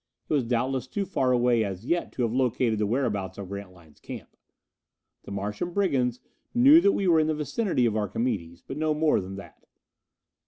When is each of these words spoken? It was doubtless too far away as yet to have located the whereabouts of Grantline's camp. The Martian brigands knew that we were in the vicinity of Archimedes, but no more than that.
It 0.29 0.33
was 0.33 0.43
doubtless 0.45 0.87
too 0.87 1.05
far 1.05 1.31
away 1.31 1.63
as 1.63 1.85
yet 1.85 2.11
to 2.13 2.23
have 2.23 2.33
located 2.33 2.79
the 2.79 2.87
whereabouts 2.87 3.37
of 3.37 3.49
Grantline's 3.49 3.99
camp. 3.99 4.35
The 5.25 5.31
Martian 5.31 5.73
brigands 5.73 6.19
knew 6.55 6.81
that 6.81 6.93
we 6.93 7.07
were 7.07 7.19
in 7.19 7.27
the 7.27 7.35
vicinity 7.35 7.85
of 7.85 7.95
Archimedes, 7.95 8.63
but 8.63 8.77
no 8.77 8.95
more 8.95 9.21
than 9.21 9.35
that. 9.35 9.63